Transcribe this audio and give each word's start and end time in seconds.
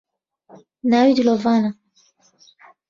ناوی 0.89 1.13
دلۆڤانە 1.17 1.71